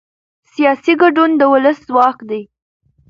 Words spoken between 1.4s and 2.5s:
ولس ځواک دی